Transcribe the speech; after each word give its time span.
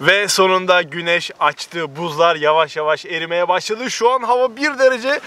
Ve 0.00 0.28
sonunda 0.28 0.82
güneş 0.82 1.30
açtı. 1.40 1.96
Buzlar 1.96 2.36
yavaş 2.36 2.76
yavaş 2.76 3.06
erimeye 3.06 3.48
başladı. 3.48 3.90
Şu 3.90 4.10
an 4.10 4.22
hava 4.22 4.56
1 4.56 4.78
derece. 4.78 5.20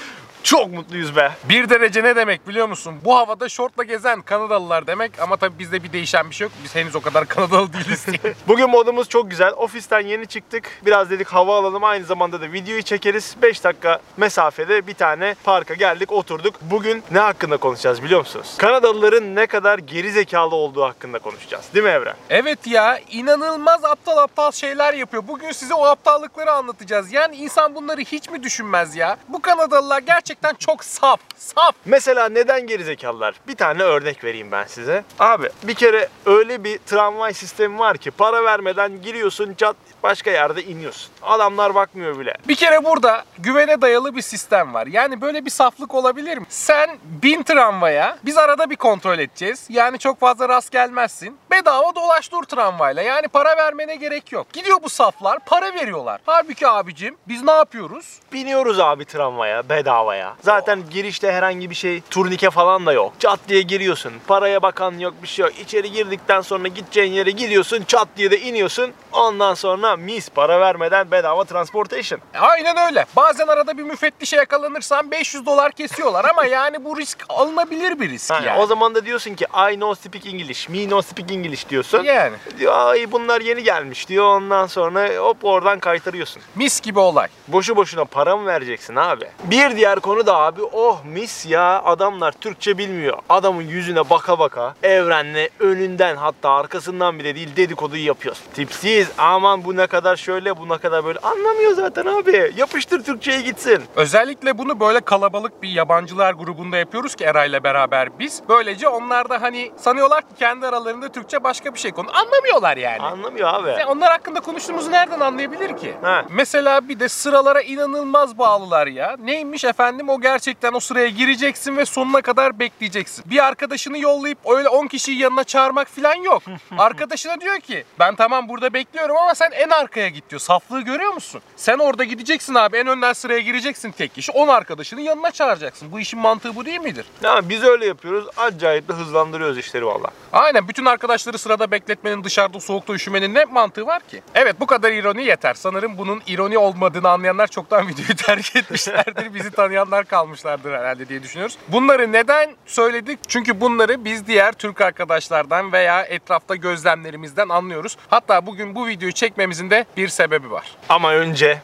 Çok 0.44 0.74
mutluyuz 0.74 1.16
be. 1.16 1.32
Bir 1.50 1.70
derece 1.70 2.04
ne 2.04 2.16
demek 2.16 2.48
biliyor 2.48 2.68
musun? 2.68 2.96
Bu 3.06 3.18
havada 3.18 3.50
şortla 3.50 3.84
gezen 3.84 4.22
Kanadalılar 4.22 4.88
demek 4.88 5.20
ama 5.20 5.38
tabii 5.38 5.60
bizde 5.60 5.84
bir 5.84 5.94
değişen 5.94 6.30
bir 6.30 6.36
şey 6.36 6.46
yok. 6.46 6.52
Biz 6.64 6.76
henüz 6.76 6.96
o 6.96 7.02
kadar 7.02 7.28
Kanadalı 7.28 7.74
değiliz. 7.74 8.06
Bugün 8.48 8.70
modumuz 8.70 9.10
çok 9.10 9.30
güzel. 9.30 9.54
Ofisten 9.58 10.00
yeni 10.00 10.28
çıktık. 10.28 10.82
Biraz 10.86 11.10
dedik 11.10 11.28
hava 11.28 11.60
alalım. 11.60 11.84
Aynı 11.84 12.06
zamanda 12.06 12.42
da 12.42 12.52
videoyu 12.52 12.82
çekeriz. 12.84 13.36
5 13.42 13.64
dakika 13.64 14.00
mesafede 14.18 14.88
bir 14.88 14.94
tane 14.94 15.36
parka 15.44 15.74
geldik, 15.74 16.12
oturduk. 16.12 16.56
Bugün 16.62 17.04
ne 17.12 17.20
hakkında 17.20 17.58
konuşacağız 17.58 18.04
biliyor 18.04 18.20
musunuz? 18.20 18.54
Kanadalıların 18.58 19.36
ne 19.36 19.48
kadar 19.48 19.80
geri 19.80 20.12
zekalı 20.12 20.56
olduğu 20.56 20.84
hakkında 20.84 21.20
konuşacağız. 21.20 21.66
Değil 21.74 21.86
mi 21.86 21.92
Evren? 21.92 22.16
evet 22.30 22.68
ya 22.68 23.00
inanılmaz 23.12 23.86
aptal 23.86 24.18
aptal 24.18 24.52
şeyler 24.52 24.94
yapıyor. 24.94 25.24
Bugün 25.28 25.52
size 25.52 25.74
o 25.74 25.86
aptallıkları 25.86 26.52
anlatacağız. 26.52 27.12
Yani 27.14 27.36
insan 27.36 27.76
bunları 27.76 28.02
hiç 28.02 28.30
mi 28.30 28.44
düşünmez 28.44 28.96
ya? 28.96 29.18
Bu 29.30 29.42
Kanadalılar 29.42 30.00
gerçekten 30.00 30.33
çok 30.60 30.84
saf. 30.84 31.20
Saf. 31.38 31.76
Mesela 31.86 32.30
neden 32.30 32.68
gerizekalılar? 32.68 33.36
Bir 33.48 33.56
tane 33.56 33.84
örnek 33.84 34.24
vereyim 34.24 34.52
ben 34.52 34.66
size. 34.66 35.04
Abi 35.20 35.50
bir 35.64 35.74
kere 35.74 36.10
öyle 36.26 36.64
bir 36.64 36.78
tramvay 36.78 37.34
sistemi 37.34 37.80
var 37.80 37.98
ki 37.98 38.12
para 38.12 38.44
vermeden 38.44 39.02
giriyorsun 39.02 39.56
cat 39.58 39.76
başka 40.04 40.32
yerde 40.32 40.64
iniyorsun. 40.64 41.12
Adamlar 41.22 41.76
bakmıyor 41.76 42.20
bile. 42.20 42.34
Bir 42.48 42.56
kere 42.56 42.84
burada 42.84 43.24
güvene 43.40 43.82
dayalı 43.82 44.16
bir 44.16 44.22
sistem 44.22 44.74
var. 44.74 44.88
Yani 44.88 45.22
böyle 45.22 45.46
bir 45.46 45.50
saflık 45.50 45.96
olabilir 45.96 46.38
mi? 46.38 46.46
Sen 46.50 46.98
bin 47.04 47.44
tramvaya, 47.44 48.18
biz 48.24 48.38
arada 48.38 48.70
bir 48.70 48.76
kontrol 48.76 49.20
edeceğiz. 49.20 49.68
Yani 49.70 50.00
çok 50.00 50.20
fazla 50.20 50.50
rast 50.50 50.72
gelmezsin. 50.72 51.38
Bedava 51.52 51.96
dolaş 51.96 52.32
dur 52.32 52.44
tramvayla. 52.44 53.02
Yani 53.02 53.28
para 53.28 53.58
vermene 53.58 53.96
gerek 53.96 54.32
yok. 54.32 54.54
Gidiyor 54.54 54.78
bu 54.84 54.90
saflar, 54.90 55.40
para 55.46 55.74
veriyorlar. 55.74 56.22
Halbuki 56.26 56.68
abicim 56.68 57.18
biz 57.28 57.44
ne 57.44 57.52
yapıyoruz? 57.52 58.20
Biniyoruz 58.34 58.80
abi 58.80 59.06
tramvaya 59.06 59.70
bedavaya. 59.70 60.23
Zaten 60.42 60.84
girişte 60.92 61.32
herhangi 61.32 61.70
bir 61.70 61.76
şey 61.76 62.02
turnike 62.10 62.50
falan 62.50 62.86
da 62.86 62.94
yok. 62.94 63.14
Çat 63.20 63.40
diye 63.48 63.62
giriyorsun. 63.62 64.14
Paraya 64.28 64.62
bakan 64.62 65.00
yok 65.00 65.14
bir 65.24 65.28
şey 65.28 65.44
yok. 65.46 65.60
İçeri 65.60 65.92
girdikten 65.92 66.42
sonra 66.42 66.68
gideceğin 66.68 67.14
yere 67.14 67.32
gidiyorsun. 67.32 67.84
Çat 67.88 68.08
diye 68.18 68.32
de 68.32 68.40
iniyorsun. 68.40 68.92
Ondan 69.12 69.54
sonra 69.54 69.96
mis 69.96 70.30
para 70.30 70.60
vermeden 70.60 71.12
bedava 71.12 71.44
transportation. 71.44 72.20
E, 72.34 72.38
Aynen 72.40 72.78
öyle. 72.78 73.06
Bazen 73.16 73.48
arada 73.48 73.78
bir 73.78 73.84
müfettişe 73.84 74.36
yakalanırsan 74.36 75.12
500 75.12 75.46
dolar 75.46 75.72
kesiyorlar 75.72 76.26
ama 76.26 76.46
yani 76.54 76.86
bu 76.86 76.98
risk 76.98 77.26
alınabilir 77.30 78.00
bir 78.00 78.10
risk 78.10 78.32
Ha, 78.32 78.40
yani. 78.46 78.60
O 78.62 78.66
zaman 78.66 78.96
da 78.96 79.06
diyorsun 79.06 79.36
ki 79.36 79.46
I 79.72 79.76
know 79.76 79.96
speak 80.10 80.26
English, 80.26 80.70
me 80.70 80.90
no 80.90 81.02
speak 81.02 81.32
English 81.32 81.70
diyorsun. 81.70 82.04
Yani 82.04 82.34
Diyor 82.60 82.74
ay 82.88 83.12
bunlar 83.12 83.42
yeni 83.42 83.64
gelmiş 83.64 84.08
diyor. 84.10 84.26
Ondan 84.26 84.68
sonra 84.68 85.10
hop 85.18 85.46
oradan 85.46 85.80
kaytarıyorsun. 85.80 86.42
mis 86.56 86.82
gibi 86.82 87.00
olay. 87.00 87.28
Boşu 87.48 87.76
boşuna 87.76 88.06
para 88.06 88.38
mı 88.38 88.46
vereceksin 88.46 88.96
abi? 88.96 89.26
Bir 89.44 89.76
diğer 89.78 90.00
konu 90.00 90.13
da 90.26 90.38
abi 90.38 90.62
oh 90.74 91.04
mis 91.06 91.46
ya 91.46 91.84
adamlar 91.84 92.32
Türkçe 92.32 92.78
bilmiyor. 92.78 93.18
Adamın 93.30 93.62
yüzüne 93.62 94.10
baka 94.10 94.40
baka 94.40 94.76
evrenle 94.84 95.50
önünden 95.60 96.16
hatta 96.16 96.50
arkasından 96.50 97.20
bile 97.20 97.36
değil 97.36 97.56
dedikoduyu 97.56 98.06
yapıyoruz. 98.06 98.42
Tipsiz 98.54 99.12
aman 99.18 99.64
bu 99.64 99.78
ne 99.78 99.88
kadar 99.88 100.16
şöyle 100.16 100.58
bu 100.58 100.70
ne 100.70 100.78
kadar 100.78 101.06
böyle 101.06 101.20
anlamıyor 101.20 101.74
zaten 101.74 102.06
abi. 102.06 102.54
Yapıştır 102.58 103.04
Türkçe'ye 103.04 103.42
gitsin. 103.42 103.84
Özellikle 103.96 104.58
bunu 104.58 104.80
böyle 104.80 105.00
kalabalık 105.00 105.62
bir 105.62 105.70
yabancılar 105.70 106.34
grubunda 106.34 106.78
yapıyoruz 106.78 107.16
ki 107.16 107.24
Eray'la 107.24 107.64
beraber 107.64 108.20
biz. 108.20 108.42
Böylece 108.50 108.88
onlar 108.88 109.30
da 109.30 109.42
hani 109.42 109.72
sanıyorlar 109.78 110.22
ki 110.22 110.36
kendi 110.40 110.68
aralarında 110.68 111.10
Türkçe 111.10 111.44
başka 111.44 111.74
bir 111.74 111.80
şey 111.80 111.92
konu. 111.92 112.08
Anlamıyorlar 112.14 112.78
yani. 112.78 113.02
Anlamıyor 113.02 113.54
abi. 113.54 113.68
Ve 113.68 113.86
onlar 113.86 114.12
hakkında 114.12 114.40
konuştuğumuzu 114.40 114.92
nereden 114.92 115.20
anlayabilir 115.20 115.78
ki? 115.78 115.94
Ha. 116.02 116.26
Mesela 116.30 116.90
bir 116.90 117.00
de 117.00 117.10
sıralara 117.10 117.62
inanılmaz 117.62 118.38
bağlılar 118.38 118.88
ya. 118.88 119.16
Neymiş 119.20 119.64
efendim 119.66 120.03
o 120.10 120.22
gerçekten 120.22 120.74
o 120.74 120.80
sıraya 120.80 121.10
gireceksin 121.10 121.78
ve 121.78 121.86
sonuna 121.86 122.22
kadar 122.22 122.60
bekleyeceksin. 122.60 123.26
Bir 123.28 123.46
arkadaşını 123.46 123.98
yollayıp 123.98 124.38
öyle 124.50 124.70
10 124.70 124.88
kişiyi 124.88 125.20
yanına 125.20 125.44
çağırmak 125.44 125.88
falan 125.88 126.16
yok. 126.16 126.44
Arkadaşına 126.78 127.42
diyor 127.42 127.60
ki 127.60 127.84
ben 128.00 128.16
tamam 128.16 128.50
burada 128.50 128.74
bekliyorum 128.74 129.18
ama 129.18 129.36
sen 129.36 129.52
en 129.52 129.70
arkaya 129.70 130.10
git 130.10 130.30
diyor. 130.30 130.40
Saflığı 130.40 130.82
görüyor 130.82 131.14
musun? 131.14 131.42
Sen 131.56 131.78
orada 131.78 132.04
gideceksin 132.04 132.56
abi 132.56 132.78
en 132.78 132.88
önden 132.88 133.14
sıraya 133.14 133.40
gireceksin 133.40 133.92
tek 133.92 134.16
kişi. 134.16 134.32
10 134.32 134.48
arkadaşını 134.48 135.02
yanına 135.02 135.32
çağıracaksın. 135.32 135.92
Bu 135.92 136.00
işin 136.00 136.20
mantığı 136.20 136.56
bu 136.56 136.66
değil 136.66 136.80
midir? 136.80 137.06
Ya 137.24 137.50
biz 137.50 137.64
öyle 137.64 137.86
yapıyoruz. 137.86 138.26
Acayip 138.38 138.90
de 138.90 138.94
hızlandırıyoruz 138.94 139.58
işleri 139.58 139.86
valla. 139.86 140.08
Aynen 140.34 140.68
bütün 140.68 140.86
arkadaşları 140.86 141.38
sırada 141.38 141.72
bekletmenin 141.72 142.24
dışarıda 142.24 142.60
soğukta 142.60 142.94
üşümenin 142.94 143.34
ne 143.34 143.46
mantığı 143.46 143.86
var 143.86 144.02
ki? 144.08 144.22
Evet 144.36 144.56
bu 144.60 144.66
kadar 144.66 144.92
ironi 144.92 145.26
yeter. 145.26 145.54
Sanırım 145.54 145.98
bunun 145.98 146.22
ironi 146.28 146.58
olmadığını 146.58 147.10
anlayanlar 147.10 147.48
çoktan 147.48 147.88
videoyu 147.88 148.16
terk 148.16 148.56
etmişlerdir. 148.56 149.34
Bizi 149.34 149.52
tanıyanlar 149.84 150.06
kalmışlardır 150.06 150.74
herhalde 150.74 151.10
diye 151.10 151.24
düşünüyoruz. 151.24 151.58
Bunları 151.68 152.12
neden 152.12 152.56
söyledik? 152.66 153.20
Çünkü 153.28 153.62
bunları 153.62 154.06
biz 154.06 154.28
diğer 154.28 154.52
Türk 154.52 154.82
arkadaşlardan 154.82 155.72
veya 155.72 156.02
etrafta 156.02 156.56
gözlemlerimizden 156.56 157.50
anlıyoruz. 157.50 157.98
Hatta 158.10 158.46
bugün 158.46 158.76
bu 158.76 158.88
videoyu 158.88 159.14
çekmemizin 159.14 159.70
de 159.70 159.86
bir 159.98 160.08
sebebi 160.08 160.52
var. 160.52 160.78
Ama 160.90 161.14
önce 161.14 161.62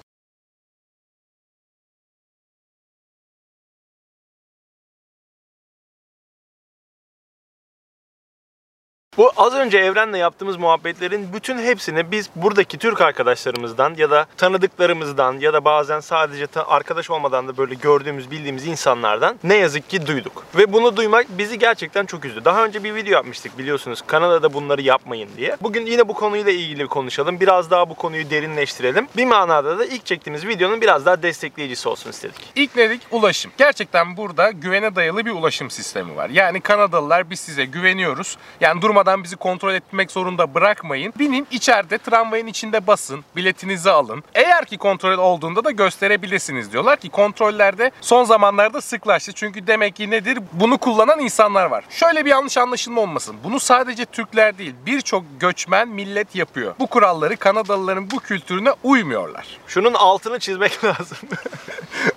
Bu 9.20 9.32
az 9.38 9.54
önce 9.54 9.78
Evren'le 9.78 10.18
yaptığımız 10.18 10.58
muhabbetlerin 10.58 11.34
bütün 11.34 11.58
hepsini 11.58 12.12
biz 12.12 12.30
buradaki 12.36 12.78
Türk 12.78 13.02
arkadaşlarımızdan 13.02 13.94
ya 13.98 14.12
da 14.12 14.26
tanıdıklarımızdan 14.38 15.40
ya 15.40 15.54
da 15.54 15.66
bazen 15.66 16.00
sadece 16.00 16.46
arkadaş 16.68 17.10
olmadan 17.10 17.48
da 17.48 17.58
böyle 17.58 17.74
gördüğümüz, 17.74 18.32
bildiğimiz 18.32 18.68
insanlardan 18.68 19.40
ne 19.44 19.56
yazık 19.56 19.90
ki 19.90 20.08
duyduk. 20.08 20.44
Ve 20.58 20.74
bunu 20.74 20.98
duymak 20.98 21.26
bizi 21.30 21.60
gerçekten 21.60 22.06
çok 22.06 22.26
üzdü. 22.26 22.46
Daha 22.46 22.66
önce 22.66 22.84
bir 22.84 22.96
video 22.96 23.14
yapmıştık 23.14 23.58
biliyorsunuz. 23.58 24.02
Kanada'da 24.08 24.54
bunları 24.54 24.82
yapmayın 24.82 25.30
diye. 25.38 25.58
Bugün 25.62 25.86
yine 25.86 26.08
bu 26.08 26.14
konuyla 26.14 26.52
ilgili 26.52 26.88
konuşalım. 26.88 27.40
Biraz 27.40 27.72
daha 27.72 27.90
bu 27.90 27.96
konuyu 27.96 28.30
derinleştirelim. 28.30 29.08
Bir 29.18 29.26
manada 29.26 29.80
da 29.80 29.86
ilk 29.86 30.06
çektiğimiz 30.06 30.48
videonun 30.48 30.82
biraz 30.82 31.06
daha 31.06 31.24
destekleyicisi 31.24 31.90
olsun 31.90 32.10
istedik. 32.10 32.52
İlk 32.56 32.76
dedik? 32.76 33.02
Ulaşım. 33.12 33.52
Gerçekten 33.58 34.18
burada 34.18 34.52
güvene 34.52 34.96
dayalı 34.96 35.26
bir 35.26 35.32
ulaşım 35.32 35.70
sistemi 35.72 36.16
var. 36.16 36.30
Yani 36.30 36.62
Kanadalılar 36.62 37.30
biz 37.30 37.40
size 37.40 37.66
güveniyoruz. 37.66 38.38
Yani 38.62 38.82
durmadan 38.82 39.09
bizi 39.18 39.36
kontrol 39.36 39.74
etmek 39.74 40.12
zorunda 40.12 40.54
bırakmayın. 40.54 41.14
Binin 41.20 41.48
içeride 41.52 41.98
tramvayın 41.98 42.48
içinde 42.48 42.88
basın, 42.88 43.24
biletinizi 43.36 43.92
alın. 43.92 44.24
Eğer 44.36 44.66
ki 44.66 44.78
kontrol 44.78 45.18
olduğunda 45.18 45.64
da 45.64 45.72
gösterebilirsiniz 45.72 46.72
diyorlar 46.72 46.98
ki 47.00 47.10
kontrollerde 47.10 47.92
son 48.02 48.24
zamanlarda 48.24 48.82
sıklaştı. 48.82 49.32
Çünkü 49.34 49.68
demek 49.68 49.96
ki 49.96 50.12
nedir? 50.12 50.40
Bunu 50.54 50.78
kullanan 50.78 51.20
insanlar 51.20 51.66
var. 51.66 51.84
Şöyle 51.90 52.26
bir 52.26 52.30
yanlış 52.30 52.58
anlaşılma 52.58 53.02
olmasın. 53.02 53.36
Bunu 53.44 53.60
sadece 53.60 54.06
Türkler 54.06 54.58
değil 54.58 54.76
birçok 54.86 55.24
göçmen 55.40 55.88
millet 55.88 56.36
yapıyor. 56.36 56.76
Bu 56.80 56.88
kuralları 56.88 57.38
Kanadalıların 57.38 58.12
bu 58.12 58.20
kültürüne 58.20 58.70
uymuyorlar. 58.84 59.48
Şunun 59.68 59.94
altını 59.94 60.40
çizmek 60.40 60.84
lazım. 60.84 61.18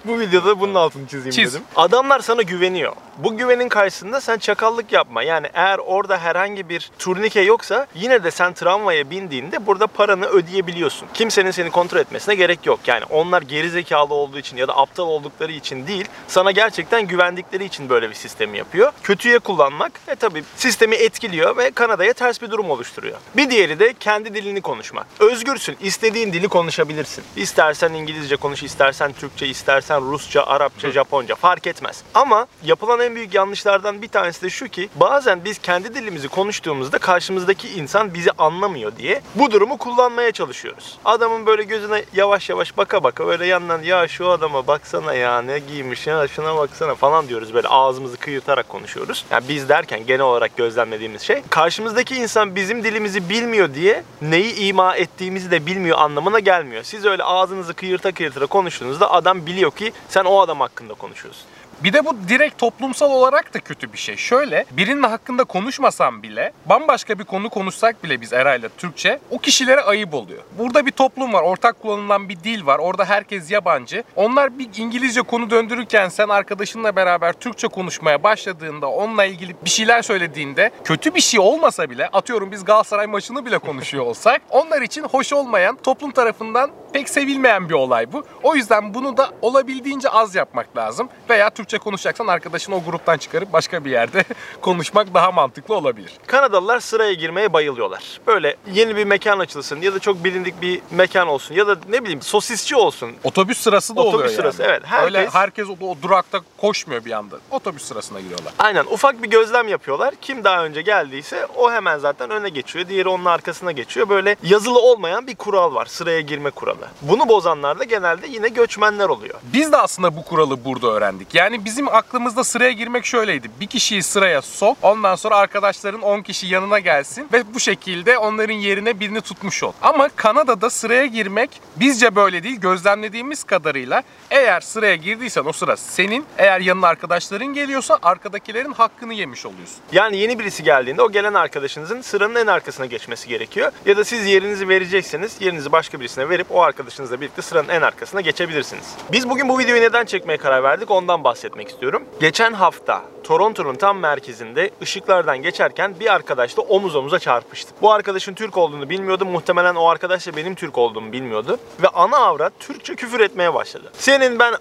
Bu 0.05 0.21
videoda 0.21 0.61
bunun 0.61 0.75
altını 0.75 1.07
çizeyim 1.07 1.31
Çiz. 1.31 1.55
dedim. 1.55 1.65
Adamlar 1.77 2.21
sana 2.21 2.43
güveniyor. 2.43 2.93
Bu 3.19 3.37
güvenin 3.37 3.69
karşısında 3.69 4.21
sen 4.21 4.39
çakallık 4.39 4.93
yapma. 4.93 5.23
Yani 5.23 5.47
eğer 5.55 5.79
orada 5.79 6.19
herhangi 6.19 6.69
bir 6.69 6.91
turnike 6.99 7.41
yoksa 7.41 7.87
yine 7.95 8.25
de 8.25 8.31
sen 8.31 8.53
tramvaya 8.53 9.11
bindiğinde 9.11 9.67
burada 9.67 9.87
paranı 9.87 10.27
ödeyebiliyorsun. 10.27 11.09
Kimsenin 11.15 11.51
seni 11.51 11.71
kontrol 11.71 11.99
etmesine 11.99 12.35
gerek 12.35 12.67
yok. 12.67 12.81
Yani 12.87 13.05
onlar 13.11 13.43
geri 13.43 13.71
zekalı 13.71 14.15
olduğu 14.15 14.39
için 14.39 14.57
ya 14.57 14.69
da 14.69 14.77
aptal 14.79 15.07
oldukları 15.07 15.53
için 15.53 15.87
değil, 15.87 16.05
sana 16.29 16.51
gerçekten 16.51 17.07
güvendikleri 17.07 17.65
için 17.65 17.89
böyle 17.89 18.11
bir 18.11 18.15
sistemi 18.15 18.59
yapıyor. 18.59 18.93
Kötüye 19.03 19.39
kullanmak 19.39 19.93
e 20.09 20.15
tabii 20.15 20.45
sistemi 20.57 20.97
etkiliyor 20.97 21.57
ve 21.57 21.71
Kanada'ya 21.71 22.13
ters 22.13 22.43
bir 22.43 22.51
durum 22.51 22.71
oluşturuyor. 22.71 23.19
Bir 23.37 23.51
diğeri 23.51 23.79
de 23.79 23.95
kendi 24.01 24.35
dilini 24.35 24.61
konuşmak. 24.61 25.07
Özgürsün. 25.21 25.77
istediğin 25.81 26.33
dili 26.33 26.49
konuşabilirsin. 26.49 27.25
İstersen 27.37 27.93
İngilizce 27.93 28.37
konuş, 28.37 28.63
istersen 28.63 29.13
Türkçe, 29.13 29.47
istersen 29.47 29.92
Rusça, 30.01 30.43
Arapça, 30.43 30.91
Japonca 30.91 31.35
fark 31.35 31.67
etmez. 31.67 32.03
Ama 32.15 32.47
yapılan 32.65 33.01
en 33.01 33.15
büyük 33.15 33.35
yanlışlardan 33.35 34.03
bir 34.03 34.09
tanesi 34.09 34.43
de 34.43 34.51
şu 34.51 34.69
ki 34.69 34.89
bazen 34.97 35.45
biz 35.45 35.59
kendi 35.59 35.95
dilimizi 35.95 36.29
konuştuğumuzda 36.29 36.99
karşımızdaki 36.99 37.69
insan 37.69 38.15
bizi 38.15 38.31
anlamıyor 38.39 38.97
diye 38.97 39.21
bu 39.35 39.51
durumu 39.51 39.79
kullanmaya 39.79 40.33
çalışıyoruz. 40.33 40.99
Adamın 41.05 41.47
böyle 41.47 41.63
gözüne 41.63 42.05
yavaş 42.13 42.51
yavaş 42.51 42.77
baka 42.77 43.05
baka 43.05 43.25
öyle 43.29 43.47
yandan 43.47 43.83
ya 43.83 44.09
şu 44.09 44.29
adama 44.29 44.67
baksana 44.67 45.15
ya 45.15 45.43
ne 45.43 45.59
giymiş 45.59 46.07
ya 46.07 46.29
şuna 46.29 46.57
baksana 46.57 46.95
falan 46.95 47.29
diyoruz 47.29 47.55
böyle 47.55 47.69
ağzımızı 47.69 48.17
kıyırtarak 48.17 48.69
konuşuyoruz. 48.69 49.25
Yani 49.31 49.45
biz 49.49 49.69
derken 49.69 50.07
genel 50.07 50.21
olarak 50.21 50.57
gözlemlediğimiz 50.57 51.23
şey 51.23 51.43
karşımızdaki 51.51 52.15
insan 52.15 52.57
bizim 52.57 52.85
dilimizi 52.85 53.29
bilmiyor 53.29 53.75
diye 53.75 54.05
neyi 54.23 54.55
ima 54.55 54.97
ettiğimizi 54.97 55.51
de 55.51 55.67
bilmiyor 55.67 55.99
anlamına 55.99 56.39
gelmiyor. 56.39 56.83
Siz 56.83 57.05
öyle 57.05 57.25
ağzınızı 57.25 57.75
kıyırta 57.75 58.13
kıyırta 58.13 58.47
konuştuğunuzda 58.47 59.13
adam 59.13 59.47
biliyor 59.47 59.71
ki 59.71 59.82
sen 60.09 60.25
o 60.25 60.41
adam 60.41 60.61
hakkında 60.61 60.95
konuşuyorsun. 60.95 61.47
Bir 61.85 61.93
de 61.93 62.05
bu 62.05 62.17
direkt 62.29 62.59
toplumsal 62.59 63.11
olarak 63.11 63.55
da 63.55 63.61
kötü 63.61 63.93
bir 63.93 63.99
şey. 63.99 64.17
Şöyle 64.17 64.65
birinin 64.71 65.03
hakkında 65.03 65.45
konuşmasam 65.45 66.23
bile 66.23 66.53
bambaşka 66.67 67.19
bir 67.19 67.25
konu 67.25 67.51
konuşsak 67.51 68.05
bile 68.05 68.21
biz 68.21 68.33
Eray'la 68.33 68.69
Türkçe 68.69 69.19
o 69.31 69.39
kişilere 69.39 69.81
ayıp 69.81 70.15
oluyor. 70.15 70.43
Burada 70.59 70.87
bir 70.87 70.91
toplum 70.91 71.33
var, 71.33 71.43
ortak 71.43 71.83
kullanılan 71.83 72.29
bir 72.29 72.37
dil 72.37 72.67
var. 72.67 72.79
Orada 72.79 73.05
herkes 73.05 73.51
yabancı. 73.51 74.05
Onlar 74.17 74.59
bir 74.59 74.69
İngilizce 74.77 75.23
konu 75.23 75.51
döndürürken 75.51 76.09
sen 76.09 76.29
arkadaşınla 76.29 76.97
beraber 76.97 77.33
Türkçe 77.33 77.69
konuşmaya 77.69 78.23
başladığında 78.23 78.87
onunla 78.91 79.25
ilgili 79.25 79.57
bir 79.65 79.71
şeyler 79.71 80.03
söylediğinde 80.03 80.71
kötü 80.85 81.15
bir 81.15 81.21
şey 81.21 81.41
olmasa 81.41 81.91
bile 81.91 82.09
atıyorum 82.09 82.53
biz 82.53 82.65
Galatasaray 82.65 83.07
maçını 83.07 83.47
bile 83.47 83.59
konuşuyor 83.59 84.07
olsak 84.07 84.43
onlar 84.51 84.83
için 84.83 85.03
hoş 85.03 85.33
olmayan 85.33 85.77
toplum 85.77 86.11
tarafından 86.11 86.71
pek 86.93 87.09
sevilmeyen 87.09 87.69
bir 87.69 87.75
olay 87.75 88.13
bu. 88.13 88.25
O 88.43 88.55
yüzden 88.55 88.95
bunu 88.95 89.17
da 89.17 89.31
olabildiğince 89.43 90.09
az 90.09 90.35
yapmak 90.35 90.77
lazım. 90.77 91.09
Veya 91.31 91.51
Türkçe 91.51 91.79
konuşacaksan 91.79 92.27
arkadaşını 92.27 92.77
o 92.77 92.83
gruptan 92.85 93.19
çıkarıp 93.19 93.53
başka 93.53 93.85
bir 93.85 93.91
yerde 93.91 94.25
konuşmak 94.61 95.15
daha 95.15 95.31
mantıklı 95.33 95.75
olabilir. 95.75 96.13
Kanadalılar 96.27 96.81
sıraya 96.81 97.13
girmeye 97.13 97.53
bayılıyorlar. 97.53 98.21
Böyle 98.27 98.57
yeni 98.73 98.97
bir 98.97 99.05
mekan 99.05 99.39
açılsın 99.39 99.81
ya 99.81 99.95
da 99.95 99.99
çok 99.99 100.25
bilindik 100.25 100.63
bir 100.63 100.81
mekan 100.91 101.29
olsun 101.29 101.55
ya 101.55 101.67
da 101.67 101.77
ne 101.89 102.03
bileyim 102.03 102.23
sosisçi 102.23 102.77
olsun. 102.77 103.11
Otobüs 103.25 103.59
sırası 103.59 103.97
da 103.97 104.01
Otobüs 104.01 104.15
oluyor 104.15 104.29
sırası, 104.29 104.63
yani. 104.63 104.71
evet. 104.71 104.83
Herkes- 104.87 105.07
Öyle 105.07 105.29
herkes 105.31 105.69
o, 105.69 105.87
o 105.87 105.97
durakta 106.03 106.41
koşmuyor 106.59 107.05
bir 107.05 107.13
anda. 107.13 107.37
Otobüs 107.51 107.85
sırasına 107.85 108.21
giriyorlar. 108.21 108.53
Aynen 108.59 108.85
ufak 108.85 109.23
bir 109.23 109.31
gözlem 109.31 109.69
yapıyorlar. 109.69 110.15
Kim 110.21 110.45
daha 110.45 110.65
önce 110.65 110.83
geldiyse 110.83 111.47
o 111.57 111.73
hemen 111.73 111.99
zaten 111.99 112.31
öne 112.31 112.49
geçiyor. 112.49 112.89
Diğeri 112.89 113.09
onun 113.09 113.25
arkasına 113.25 113.73
geçiyor. 113.73 114.09
Böyle 114.09 114.37
yazılı 114.43 114.79
olmayan 114.79 115.27
bir 115.27 115.35
kural 115.37 115.75
var. 115.75 115.87
Sıraya 115.87 116.21
girme 116.21 116.51
kuralı. 116.51 116.82
Bunu 117.03 117.29
bozanlar 117.29 117.79
da 117.79 117.85
genelde 117.85 118.27
yine 118.27 118.49
göçmenler 118.49 119.09
oluyor. 119.09 119.35
Biz 119.53 119.73
de 119.73 119.77
aslında 119.77 120.17
bu 120.17 120.25
kuralı 120.25 120.65
burada 120.65 120.87
öğrendik. 120.87 121.35
Yani 121.35 121.65
bizim 121.65 121.89
aklımızda 121.89 122.45
sıraya 122.45 122.73
girmek 122.73 123.05
şöyleydi. 123.07 123.51
Bir 123.61 123.67
kişiyi 123.67 124.03
sıraya 124.03 124.43
sok, 124.43 124.77
ondan 124.83 125.15
sonra 125.15 125.37
arkadaşların 125.37 126.03
10 126.03 126.23
kişi 126.23 126.47
yanına 126.47 126.79
gelsin 126.79 127.29
ve 127.33 127.55
bu 127.55 127.61
şekilde 127.61 128.19
onların 128.19 128.55
yerine 128.55 129.01
birini 129.01 129.21
tutmuş 129.21 129.63
ol. 129.63 129.73
Ama 129.83 130.09
Kanada'da 130.17 130.71
sıraya 130.71 131.07
girmek 131.07 131.51
bizce 131.77 132.17
böyle 132.17 132.43
değil. 132.43 132.61
Gözlemlediğimiz 132.61 133.45
kadarıyla 133.45 134.03
eğer 134.31 134.61
sıraya 134.61 134.97
girdiysen 134.97 135.45
o 135.45 135.53
sıra 135.53 135.77
senin, 135.77 136.25
eğer 136.39 136.61
yanına 136.61 136.87
arkadaşların 136.87 137.55
geliyorsa 137.55 137.99
arkadakilerin 138.03 138.73
hakkını 138.73 139.15
yemiş 139.15 139.47
oluyorsun. 139.47 139.77
Yani 139.93 140.17
yeni 140.17 140.39
birisi 140.39 140.65
geldiğinde 140.65 141.03
o 141.03 141.11
gelen 141.11 141.35
arkadaşınızın 141.35 142.01
sıranın 142.01 142.35
en 142.35 142.47
arkasına 142.47 142.87
geçmesi 142.87 143.29
gerekiyor. 143.29 143.73
Ya 143.87 143.97
da 143.97 144.05
siz 144.05 144.27
yerinizi 144.27 144.69
verecekseniz 144.69 145.37
yerinizi 145.41 145.73
başka 145.73 146.01
birisine 146.01 146.29
verip 146.29 146.47
o 146.51 146.63
arkadaşınızla 146.73 147.21
birlikte 147.21 147.43
sıranın 147.43 147.69
en 147.69 147.83
arkasına 147.83 148.21
geçebilirsiniz. 148.21 148.97
Biz 149.13 149.29
bugün 149.29 149.49
bu 149.49 149.59
videoyu 149.59 149.83
neden 149.83 150.05
çekmeye 150.05 150.37
karar 150.37 150.63
verdik 150.63 150.91
ondan 150.91 151.25
bahsetmek 151.25 151.69
istiyorum. 151.69 152.03
Geçen 152.21 152.53
hafta 152.53 153.03
Toronto'nun 153.25 153.75
tam 153.75 153.99
merkezinde 153.99 154.71
ışıklardan 154.83 155.43
geçerken 155.43 155.95
bir 156.01 156.13
arkadaşla 156.13 156.63
omuz 156.63 156.97
omuza 156.97 157.19
çarpıştık. 157.19 157.83
Bu 157.83 157.93
arkadaşın 157.93 158.35
Türk 158.35 158.57
olduğunu 158.57 158.91
bilmiyordu. 158.91 159.25
Muhtemelen 159.25 159.75
o 159.75 159.89
arkadaş 159.89 160.27
da 160.27 160.37
benim 160.37 160.55
Türk 160.55 160.79
olduğumu 160.79 161.13
bilmiyordu. 161.13 161.59
Ve 161.83 161.89
ana 161.89 162.17
avrat 162.17 162.53
Türkçe 162.61 162.95
küfür 162.95 163.21
etmeye 163.21 163.55
başladı. 163.55 163.91
Senin 163.93 164.39
ben 164.39 164.55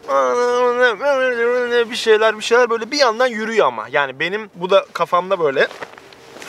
bir 1.89 1.95
şeyler 1.95 2.37
bir 2.37 2.43
şeyler 2.43 2.69
böyle 2.69 2.91
bir 2.91 2.97
yandan 2.97 3.27
yürüyor 3.27 3.67
ama. 3.67 3.87
Yani 3.91 4.19
benim 4.19 4.49
bu 4.55 4.69
da 4.69 4.85
kafamda 4.93 5.39
böyle 5.39 5.67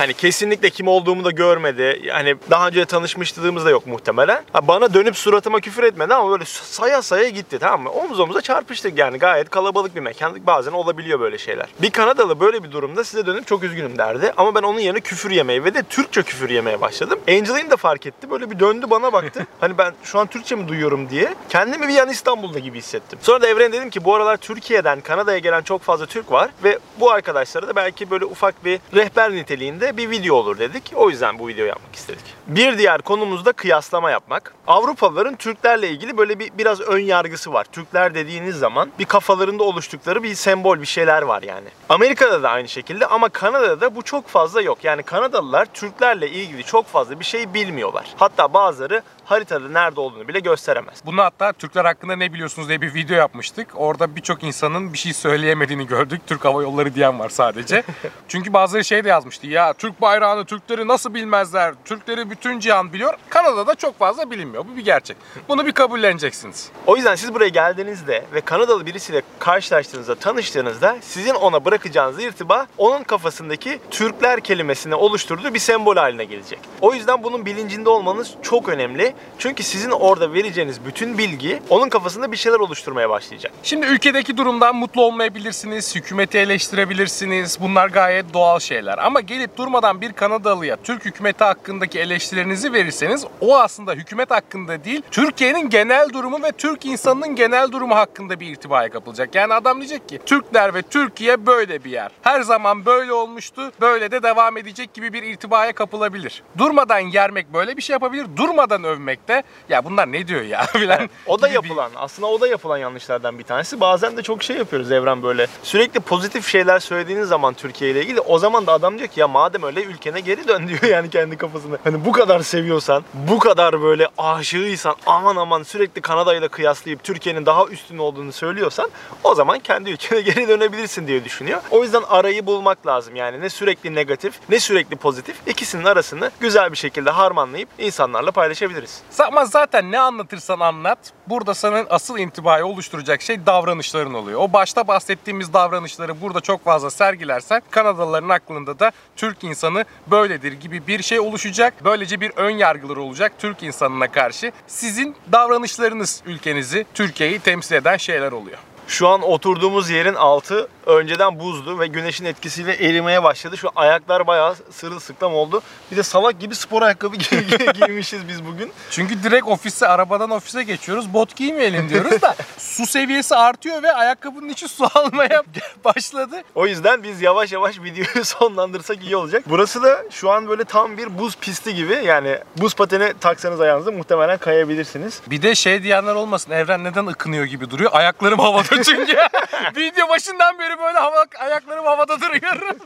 Hani 0.02 0.14
kesinlikle 0.14 0.70
kim 0.70 0.88
olduğumu 0.88 1.24
da 1.24 1.30
görmedi. 1.30 2.00
Yani 2.04 2.36
daha 2.50 2.68
önce 2.68 2.84
tanışmışlığımız 2.84 3.64
da 3.64 3.70
yok 3.70 3.86
muhtemelen. 3.86 4.42
Ha, 4.52 4.68
bana 4.68 4.94
dönüp 4.94 5.16
suratıma 5.16 5.60
küfür 5.60 5.82
etmedi 5.82 6.14
ama 6.14 6.30
böyle 6.30 6.44
saya 6.46 7.02
saya 7.02 7.28
gitti 7.28 7.58
tamam 7.58 7.82
mı? 7.82 7.90
Omuz 7.90 8.20
omuza 8.20 8.40
çarpıştık 8.40 8.98
yani 8.98 9.18
gayet 9.18 9.50
kalabalık 9.50 9.94
bir 9.94 10.00
mekan. 10.00 10.46
Bazen 10.46 10.72
olabiliyor 10.72 11.20
böyle 11.20 11.38
şeyler. 11.38 11.66
Bir 11.82 11.90
Kanadalı 11.90 12.40
böyle 12.40 12.64
bir 12.64 12.72
durumda 12.72 13.04
size 13.04 13.26
dönüp 13.26 13.46
çok 13.46 13.64
üzgünüm 13.64 13.98
derdi. 13.98 14.32
Ama 14.36 14.54
ben 14.54 14.62
onun 14.62 14.78
yerine 14.78 15.00
küfür 15.00 15.30
yemeye 15.30 15.64
ve 15.64 15.74
de 15.74 15.82
Türkçe 15.82 16.22
küfür 16.22 16.50
yemeye 16.50 16.80
başladım. 16.80 17.18
Angeline 17.28 17.70
de 17.70 17.76
fark 17.76 18.06
etti. 18.06 18.30
Böyle 18.30 18.50
bir 18.50 18.58
döndü 18.58 18.86
bana 18.90 19.12
baktı. 19.12 19.46
hani 19.60 19.78
ben 19.78 19.92
şu 20.04 20.18
an 20.18 20.26
Türkçe 20.26 20.54
mi 20.54 20.68
duyuyorum 20.68 21.10
diye. 21.10 21.34
Kendimi 21.48 21.88
bir 21.88 21.98
an 21.98 22.08
İstanbul'da 22.08 22.58
gibi 22.58 22.78
hissettim. 22.78 23.18
Sonra 23.22 23.40
da 23.42 23.46
Evren 23.46 23.72
dedim 23.72 23.90
ki 23.90 24.04
bu 24.04 24.14
aralar 24.14 24.36
Türkiye'den 24.36 25.00
Kanada'ya 25.00 25.38
gelen 25.38 25.62
çok 25.62 25.82
fazla 25.82 26.06
Türk 26.06 26.32
var 26.32 26.50
ve 26.64 26.78
bu 27.00 27.10
arkadaşlara 27.10 27.68
da 27.68 27.76
belki 27.76 28.10
böyle 28.10 28.24
ufak 28.24 28.64
bir 28.64 28.80
rehber 28.94 29.32
niteliğinde 29.32 29.91
bir 29.96 30.10
video 30.10 30.34
olur 30.34 30.58
dedik. 30.58 30.92
O 30.96 31.10
yüzden 31.10 31.38
bu 31.38 31.48
videoyu 31.48 31.68
yapmak 31.68 31.94
istedik. 31.94 32.24
Bir 32.46 32.78
diğer 32.78 33.02
konumuz 33.02 33.44
da 33.44 33.52
kıyaslama 33.52 34.10
yapmak. 34.10 34.54
Avrupalıların 34.66 35.36
Türklerle 35.36 35.90
ilgili 35.90 36.16
böyle 36.16 36.38
bir 36.38 36.50
biraz 36.58 36.80
ön 36.80 36.98
yargısı 36.98 37.52
var. 37.52 37.64
Türkler 37.72 38.14
dediğiniz 38.14 38.56
zaman 38.56 38.90
bir 38.98 39.04
kafalarında 39.04 39.62
oluştukları 39.64 40.22
bir 40.22 40.34
sembol 40.34 40.80
bir 40.80 40.86
şeyler 40.86 41.22
var 41.22 41.42
yani. 41.42 41.68
Amerika'da 41.88 42.42
da 42.42 42.50
aynı 42.50 42.68
şekilde 42.68 43.06
ama 43.06 43.28
Kanada'da 43.28 43.96
bu 43.96 44.02
çok 44.02 44.28
fazla 44.28 44.62
yok. 44.62 44.78
Yani 44.84 45.02
Kanadalılar 45.02 45.66
Türklerle 45.66 46.30
ilgili 46.30 46.64
çok 46.64 46.86
fazla 46.86 47.20
bir 47.20 47.24
şey 47.24 47.54
bilmiyorlar. 47.54 48.06
Hatta 48.16 48.54
bazıları 48.54 49.02
haritada 49.24 49.68
nerede 49.68 50.00
olduğunu 50.00 50.28
bile 50.28 50.40
gösteremez. 50.40 51.02
Bunu 51.06 51.22
hatta 51.22 51.52
Türkler 51.52 51.84
hakkında 51.84 52.16
ne 52.16 52.32
biliyorsunuz 52.32 52.68
diye 52.68 52.80
bir 52.80 52.94
video 52.94 53.16
yapmıştık. 53.16 53.68
Orada 53.74 54.16
birçok 54.16 54.42
insanın 54.42 54.92
bir 54.92 54.98
şey 54.98 55.12
söyleyemediğini 55.12 55.86
gördük. 55.86 56.20
Türk 56.26 56.44
Hava 56.44 56.62
Yolları 56.62 56.94
diyen 56.94 57.18
var 57.18 57.28
sadece. 57.28 57.82
Çünkü 58.28 58.52
bazıları 58.52 58.84
şey 58.84 59.04
de 59.04 59.08
yazmıştı. 59.08 59.46
Ya 59.46 59.72
Türk 59.72 60.00
bayrağını 60.00 60.44
Türkleri 60.44 60.88
nasıl 60.88 61.14
bilmezler? 61.14 61.74
Türkleri 61.84 62.30
bütün 62.30 62.58
cihan 62.58 62.92
biliyor. 62.92 63.14
Kanada'da 63.28 63.74
çok 63.74 63.98
fazla 63.98 64.30
bilinmiyor. 64.30 64.51
Bu 64.58 64.76
bir 64.76 64.84
gerçek. 64.84 65.16
Bunu 65.48 65.66
bir 65.66 65.72
kabulleneceksiniz. 65.72 66.70
O 66.86 66.96
yüzden 66.96 67.14
siz 67.14 67.34
buraya 67.34 67.48
geldiğinizde 67.48 68.24
ve 68.34 68.40
Kanadalı 68.40 68.86
birisiyle 68.86 69.22
karşılaştığınızda, 69.38 70.14
tanıştığınızda 70.14 70.96
sizin 71.00 71.34
ona 71.34 71.64
bırakacağınız 71.64 72.22
irtiba 72.22 72.66
onun 72.78 73.02
kafasındaki 73.02 73.78
Türkler 73.90 74.40
kelimesini 74.40 74.94
oluşturduğu 74.94 75.54
bir 75.54 75.58
sembol 75.58 75.96
haline 75.96 76.24
gelecek. 76.24 76.58
O 76.80 76.94
yüzden 76.94 77.22
bunun 77.22 77.46
bilincinde 77.46 77.88
olmanız 77.88 78.30
çok 78.42 78.68
önemli. 78.68 79.14
Çünkü 79.38 79.62
sizin 79.62 79.90
orada 79.90 80.32
vereceğiniz 80.32 80.84
bütün 80.84 81.18
bilgi 81.18 81.62
onun 81.70 81.88
kafasında 81.88 82.32
bir 82.32 82.36
şeyler 82.36 82.58
oluşturmaya 82.58 83.10
başlayacak. 83.10 83.52
Şimdi 83.62 83.86
ülkedeki 83.86 84.36
durumdan 84.36 84.76
mutlu 84.76 85.02
olmayabilirsiniz, 85.02 85.94
hükümeti 85.94 86.38
eleştirebilirsiniz. 86.38 87.60
Bunlar 87.60 87.88
gayet 87.88 88.34
doğal 88.34 88.58
şeyler. 88.58 88.98
Ama 88.98 89.20
gelip 89.20 89.56
durmadan 89.56 90.00
bir 90.00 90.12
Kanadalıya 90.12 90.76
Türk 90.76 91.04
hükümeti 91.04 91.44
hakkındaki 91.44 91.98
eleştirilerinizi 91.98 92.72
verirseniz 92.72 93.24
o 93.40 93.56
aslında 93.58 93.92
hükümet 93.92 94.30
hakkında 94.30 94.41
değil, 94.52 95.02
Türkiye'nin 95.10 95.70
genel 95.70 96.08
durumu 96.12 96.42
ve 96.42 96.52
Türk 96.52 96.84
insanının 96.86 97.34
genel 97.36 97.72
durumu 97.72 97.94
hakkında 97.96 98.40
bir 98.40 98.46
irtibaya 98.46 98.90
kapılacak. 98.90 99.34
Yani 99.34 99.54
adam 99.54 99.78
diyecek 99.80 100.08
ki 100.08 100.18
Türkler 100.26 100.74
ve 100.74 100.82
Türkiye 100.82 101.46
böyle 101.46 101.84
bir 101.84 101.90
yer. 101.90 102.10
Her 102.22 102.40
zaman 102.40 102.86
böyle 102.86 103.12
olmuştu, 103.12 103.72
böyle 103.80 104.10
de 104.10 104.22
devam 104.22 104.56
edecek 104.56 104.94
gibi 104.94 105.12
bir 105.12 105.22
irtibaya 105.22 105.72
kapılabilir. 105.72 106.42
Durmadan 106.58 106.98
yermek 106.98 107.52
böyle 107.54 107.76
bir 107.76 107.82
şey 107.82 107.94
yapabilir, 107.94 108.26
durmadan 108.36 108.84
övmek 108.84 109.28
de 109.28 109.42
ya 109.68 109.84
bunlar 109.84 110.12
ne 110.12 110.28
diyor 110.28 110.42
ya 110.42 110.62
filan. 110.72 111.10
O 111.26 111.42
da 111.42 111.48
gibi 111.48 111.62
bir- 111.62 111.68
yapılan, 111.68 111.90
aslında 111.96 112.28
o 112.28 112.40
da 112.40 112.48
yapılan 112.48 112.78
yanlışlardan 112.78 113.38
bir 113.38 113.44
tanesi. 113.44 113.80
Bazen 113.80 114.16
de 114.16 114.22
çok 114.22 114.42
şey 114.42 114.56
yapıyoruz 114.56 114.92
Evren 114.92 115.22
böyle. 115.22 115.46
Sürekli 115.62 116.00
pozitif 116.00 116.46
şeyler 116.48 116.78
söylediğiniz 116.78 117.28
zaman 117.28 117.54
Türkiye 117.54 117.90
ile 117.90 118.00
ilgili 118.02 118.20
o 118.20 118.38
zaman 118.38 118.66
da 118.66 118.72
adam 118.72 118.98
diyor 118.98 119.08
ki 119.08 119.20
ya 119.20 119.28
madem 119.28 119.62
öyle 119.62 119.82
ülkene 119.84 120.20
geri 120.20 120.48
dön 120.48 120.68
diyor 120.68 120.82
yani 120.82 121.10
kendi 121.10 121.36
kafasında. 121.36 121.78
Hani 121.84 122.04
bu 122.04 122.12
kadar 122.12 122.40
seviyorsan, 122.40 123.04
bu 123.14 123.38
kadar 123.38 123.82
böyle 123.82 124.08
aşığıysan, 124.34 124.94
aman 125.06 125.36
aman 125.36 125.62
sürekli 125.62 126.00
Kanada 126.00 126.34
ile 126.34 126.48
kıyaslayıp 126.48 127.04
Türkiye'nin 127.04 127.46
daha 127.46 127.66
üstün 127.66 127.98
olduğunu 127.98 128.32
söylüyorsan 128.32 128.90
o 129.24 129.34
zaman 129.34 129.58
kendi 129.58 129.90
ülkene 129.90 130.20
geri 130.32 130.48
dönebilirsin 130.48 131.06
diye 131.06 131.24
düşünüyor. 131.24 131.60
O 131.70 131.82
yüzden 131.82 132.02
arayı 132.02 132.46
bulmak 132.46 132.86
lazım 132.86 133.16
yani 133.16 133.40
ne 133.40 133.50
sürekli 133.50 133.94
negatif 133.94 134.34
ne 134.48 134.60
sürekli 134.60 134.96
pozitif. 134.96 135.36
İkisinin 135.46 135.84
arasını 135.84 136.30
güzel 136.40 136.72
bir 136.72 136.76
şekilde 136.76 137.10
harmanlayıp 137.10 137.68
insanlarla 137.78 138.30
paylaşabiliriz. 138.30 139.02
Ama 139.18 139.44
zaten 139.44 139.92
ne 139.92 140.00
anlatırsan 140.00 140.60
anlat, 140.60 140.98
burada 141.26 141.54
senin 141.54 141.86
asıl 141.90 142.18
intibayı 142.18 142.66
oluşturacak 142.66 143.22
şey 143.22 143.46
davranışların 143.46 144.14
oluyor. 144.14 144.40
O 144.40 144.52
başta 144.52 144.88
bahsettiğimiz 144.88 145.52
davranışları 145.52 146.20
burada 146.20 146.40
çok 146.40 146.64
fazla 146.64 146.90
sergilersen 146.90 147.62
Kanadalıların 147.70 148.28
aklında 148.28 148.78
da 148.78 148.92
Türk 149.16 149.44
insanı 149.44 149.84
böyledir 150.06 150.52
gibi 150.52 150.86
bir 150.86 151.02
şey 151.02 151.20
oluşacak. 151.20 151.74
Böylece 151.84 152.20
bir 152.20 152.32
ön 152.36 152.50
yargıları 152.50 153.02
olacak 153.02 153.32
Türk 153.38 153.62
insanına 153.62 154.08
karşı. 154.12 154.21
Sizin 154.66 155.16
davranışlarınız 155.32 156.22
ülkenizi, 156.26 156.86
Türkiye'yi 156.94 157.38
temsil 157.38 157.74
eden 157.74 157.96
şeyler 157.96 158.32
oluyor. 158.32 158.58
Şu 158.92 159.08
an 159.08 159.22
oturduğumuz 159.22 159.90
yerin 159.90 160.14
altı 160.14 160.68
önceden 160.86 161.40
buzdu 161.40 161.78
ve 161.78 161.86
güneşin 161.86 162.24
etkisiyle 162.24 162.72
erimeye 162.72 163.22
başladı. 163.22 163.56
Şu 163.58 163.70
ayaklar 163.76 164.26
bayağı 164.26 164.54
sırılsıklam 164.70 165.34
oldu. 165.34 165.62
Bir 165.92 165.96
de 165.96 166.02
salak 166.02 166.40
gibi 166.40 166.54
spor 166.54 166.82
ayakkabı 166.82 167.16
giy- 167.18 167.46
giy- 167.48 167.72
giymişiz 167.86 168.28
biz 168.28 168.46
bugün. 168.46 168.72
Çünkü 168.90 169.22
direkt 169.22 169.48
ofise, 169.48 169.88
arabadan 169.88 170.30
ofise 170.30 170.62
geçiyoruz. 170.62 171.14
Bot 171.14 171.36
giymeyelim 171.36 171.88
diyoruz 171.88 172.22
da 172.22 172.36
su 172.58 172.86
seviyesi 172.86 173.36
artıyor 173.36 173.82
ve 173.82 173.92
ayakkabının 173.92 174.48
içi 174.48 174.68
su 174.68 174.86
almaya 174.94 175.42
başladı. 175.84 176.42
O 176.54 176.66
yüzden 176.66 177.02
biz 177.02 177.22
yavaş 177.22 177.52
yavaş 177.52 177.78
videoyu 177.78 178.24
sonlandırsak 178.24 179.04
iyi 179.04 179.16
olacak. 179.16 179.42
Burası 179.46 179.82
da 179.82 180.04
şu 180.10 180.30
an 180.30 180.48
böyle 180.48 180.64
tam 180.64 180.96
bir 180.98 181.18
buz 181.18 181.36
pisti 181.36 181.74
gibi. 181.74 181.94
Yani 182.04 182.38
buz 182.56 182.74
pateni 182.74 183.12
taksanız 183.20 183.60
ayağınıza 183.60 183.90
muhtemelen 183.90 184.38
kayabilirsiniz. 184.38 185.20
Bir 185.26 185.42
de 185.42 185.54
şey 185.54 185.82
diyenler 185.82 186.14
olmasın. 186.14 186.52
Evren 186.52 186.84
neden 186.84 187.06
ıkınıyor 187.06 187.44
gibi 187.44 187.70
duruyor. 187.70 187.90
Ayaklarım 187.94 188.38
havada 188.38 188.81
çünkü. 188.84 189.16
Video 189.76 190.08
başından 190.08 190.58
beri 190.58 190.78
böyle 190.78 190.98
hava, 190.98 191.24
ayaklarım 191.38 191.84
havada 191.84 192.20
duruyor. 192.20 192.62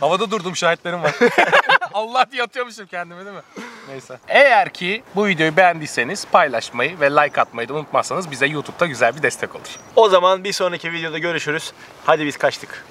havada 0.00 0.30
durdum 0.30 0.56
şahitlerim 0.56 1.02
var. 1.02 1.14
Allah 1.94 2.26
diye 2.32 2.42
atıyormuşum 2.42 2.86
kendime 2.86 3.24
değil 3.24 3.36
mi? 3.36 3.42
Neyse. 3.88 4.18
Eğer 4.28 4.72
ki 4.72 5.02
bu 5.14 5.26
videoyu 5.26 5.56
beğendiyseniz 5.56 6.26
paylaşmayı 6.26 7.00
ve 7.00 7.10
like 7.10 7.40
atmayı 7.40 7.68
da 7.68 7.74
unutmazsanız 7.74 8.30
bize 8.30 8.46
YouTube'da 8.46 8.86
güzel 8.86 9.16
bir 9.16 9.22
destek 9.22 9.54
olur. 9.54 9.78
O 9.96 10.08
zaman 10.08 10.44
bir 10.44 10.52
sonraki 10.52 10.92
videoda 10.92 11.18
görüşürüz. 11.18 11.72
Hadi 12.06 12.26
biz 12.26 12.36
kaçtık. 12.36 12.84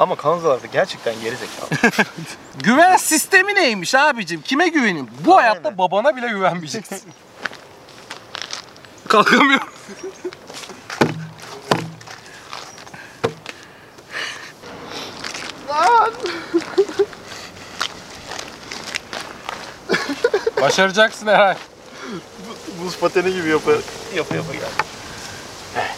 Ama 0.00 0.16
kanzalarda 0.16 0.66
gerçekten 0.66 1.14
geri 1.20 1.36
zekalı. 1.36 1.90
Güven 2.64 2.96
sistemi 2.96 3.54
neymiş 3.54 3.94
abicim? 3.94 4.42
Kime 4.42 4.68
güveneyim? 4.68 5.08
Bu 5.20 5.36
hayatta 5.36 5.78
babana 5.78 6.16
bile 6.16 6.28
güvenmeyeceksin. 6.28 7.00
Kalkamıyorum. 9.08 9.68
Başaracaksın 20.60 21.26
Eray. 21.26 21.56
Buz 22.82 22.98
pateni 22.98 23.34
gibi 23.34 23.48
yapı 23.48 23.80
yapı 24.14 24.36
yapı 24.36 24.52
geldi. 24.52 24.64
Evet. 25.76 25.96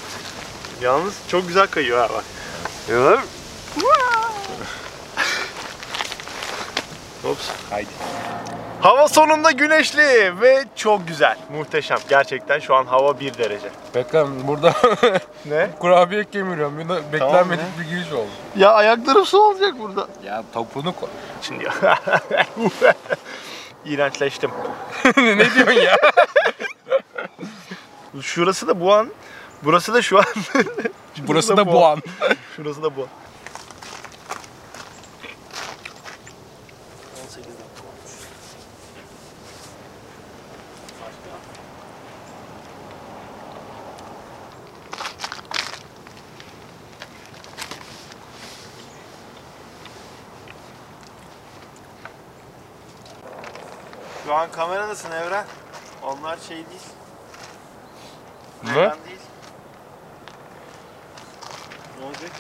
Yalnız 0.81 1.15
çok 1.29 1.49
güzel 1.49 1.67
kayıyor 1.67 1.99
ha 1.99 2.09
bak. 2.15 2.25
Evet. 2.91 3.19
Ops. 7.25 7.49
Haydi. 7.71 7.89
Hava 8.80 9.08
sonunda 9.08 9.50
güneşli 9.50 10.40
ve 10.40 10.64
çok 10.76 11.08
güzel. 11.08 11.37
Muhteşem. 11.52 11.99
Gerçekten 12.08 12.58
şu 12.58 12.75
an 12.75 12.87
hava 12.87 13.20
1 13.20 13.38
derece. 13.38 13.70
Bekle 13.94 14.25
burada 14.46 14.75
Ne? 15.46 15.70
kurabiye 15.78 16.25
kemiriyorum. 16.25 16.78
Bir 16.78 16.88
de 16.88 17.12
beklenmedik 17.12 17.64
bir 17.80 17.84
giriş 17.84 18.12
oldu. 18.12 18.28
Ya 18.56 18.72
ayaklarım 18.72 19.26
su 19.26 19.38
olacak 19.38 19.75
burada. 19.78 20.06
Ya 20.26 20.44
topunu 20.54 20.92
koy. 20.92 21.08
Şimdi 21.42 21.64
İğrençleştim. 23.84 24.50
ne 25.16 25.54
diyorsun 25.54 25.72
ya? 25.72 25.96
Şurası 28.22 28.68
da 28.68 28.80
bu 28.80 28.94
an. 28.94 29.10
Burası 29.62 29.94
da 29.94 30.02
şu 30.02 30.18
an. 30.18 30.25
Burası 31.18 31.56
da 31.56 31.66
bu 31.66 31.87
an. 31.87 32.02
Şurası 32.56 32.82
da 32.82 32.96
bu 32.96 33.08
Şu 54.30 54.37
an 54.37 54.50
kameradasın 54.52 55.10
Evren. 55.10 55.44
Onlar 56.02 56.37
şey 56.37 56.56
değil. 56.56 56.82
Ne? 58.64 58.70
Evren 58.70 58.96
değil. 59.06 59.20
Ne 61.99 62.06
olacak? 62.06 62.30